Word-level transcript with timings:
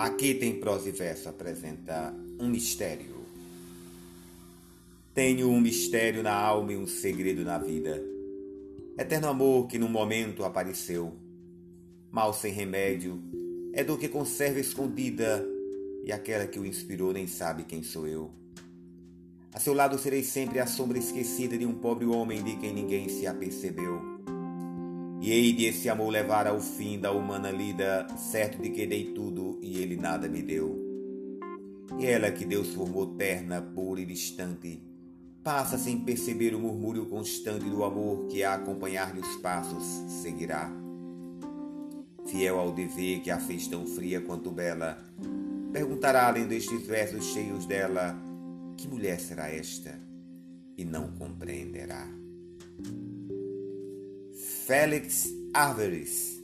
Aqui 0.00 0.32
tem 0.32 0.58
prosa 0.58 0.88
e 0.88 0.92
verso 0.92 1.28
apresenta 1.28 2.14
um 2.40 2.48
mistério. 2.48 3.16
Tenho 5.12 5.50
um 5.50 5.60
mistério 5.60 6.22
na 6.22 6.32
alma 6.32 6.72
e 6.72 6.76
um 6.78 6.86
segredo 6.86 7.44
na 7.44 7.58
vida. 7.58 8.02
Eterno 8.96 9.28
amor 9.28 9.66
que 9.66 9.78
num 9.78 9.90
momento 9.90 10.42
apareceu. 10.42 11.12
Mal 12.10 12.32
sem 12.32 12.50
remédio, 12.50 13.22
é 13.74 13.84
do 13.84 13.98
que 13.98 14.08
conserva 14.08 14.58
escondida, 14.58 15.46
e 16.02 16.10
aquela 16.10 16.46
que 16.46 16.58
o 16.58 16.64
inspirou 16.64 17.12
nem 17.12 17.26
sabe 17.26 17.64
quem 17.64 17.82
sou 17.82 18.08
eu. 18.08 18.30
A 19.52 19.60
seu 19.60 19.74
lado 19.74 19.98
serei 19.98 20.24
sempre 20.24 20.60
a 20.60 20.66
sombra 20.66 20.96
esquecida 20.96 21.58
de 21.58 21.66
um 21.66 21.74
pobre 21.74 22.06
homem 22.06 22.42
de 22.42 22.56
quem 22.56 22.72
ninguém 22.72 23.10
se 23.10 23.26
apercebeu. 23.26 24.19
E 25.20 25.32
hei 25.32 25.52
de 25.52 25.66
esse 25.66 25.86
amor 25.90 26.08
levar 26.08 26.46
ao 26.46 26.58
fim 26.60 26.98
da 26.98 27.12
humana 27.12 27.50
lida, 27.50 28.06
certo 28.16 28.62
de 28.62 28.70
que 28.70 28.86
dei 28.86 29.12
tudo 29.12 29.58
e 29.62 29.76
ele 29.76 29.94
nada 29.94 30.26
me 30.26 30.40
deu. 30.40 30.78
E 31.98 32.06
ela 32.06 32.30
que 32.30 32.46
Deus 32.46 32.68
formou 32.68 33.14
terna, 33.16 33.60
pura 33.60 34.00
e 34.00 34.06
distante, 34.06 34.82
passa 35.44 35.76
sem 35.76 36.00
perceber 36.00 36.54
o 36.54 36.58
murmúrio 36.58 37.04
constante 37.04 37.68
do 37.68 37.84
amor 37.84 38.28
que 38.28 38.42
a 38.42 38.54
acompanhar-lhe 38.54 39.20
os 39.20 39.36
passos 39.36 39.84
seguirá. 40.22 40.72
Fiel 42.26 42.58
ao 42.58 42.72
dever 42.72 43.20
que 43.20 43.30
a 43.30 43.38
fez 43.38 43.66
tão 43.68 43.86
fria 43.86 44.22
quanto 44.22 44.50
bela, 44.50 45.04
perguntará 45.70 46.30
lendo 46.30 46.52
estes 46.52 46.86
versos 46.86 47.26
cheios 47.26 47.66
dela, 47.66 48.16
que 48.74 48.88
mulher 48.88 49.20
será 49.20 49.50
esta? 49.50 50.00
E 50.78 50.84
não 50.84 51.12
compreenderá. 51.12 52.19
Félix 54.70 55.34
Álvares 55.52 56.39